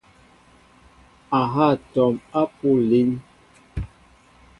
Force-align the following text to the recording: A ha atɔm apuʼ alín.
A 1.37 1.39
ha 1.51 1.65
atɔm 1.73 2.13
apuʼ 2.41 2.77
alín. 2.81 3.09